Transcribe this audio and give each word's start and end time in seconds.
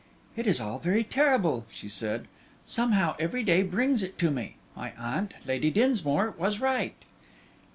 "It 0.35 0.47
is 0.47 0.59
all 0.59 0.79
very 0.79 1.03
terrible," 1.03 1.67
she 1.69 1.87
said; 1.87 2.27
"somehow 2.65 3.15
every 3.19 3.43
day 3.43 3.61
brings 3.61 4.01
it 4.01 4.17
to 4.17 4.31
me. 4.31 4.55
My 4.75 4.93
aunt, 4.97 5.35
Lady 5.45 5.69
Dinsmore, 5.69 6.33
was 6.39 6.59
right." 6.59 6.95